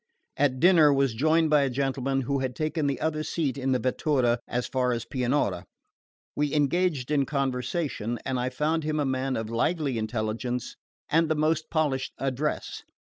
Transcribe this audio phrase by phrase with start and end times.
[0.35, 3.77] At dinner was joined by a gentleman who had taken the other seat in the
[3.79, 5.63] vettura as far as Pianura.
[6.35, 10.75] We engaged in conversation and I found him a man of lively intelligence
[11.07, 12.81] and the most polished address.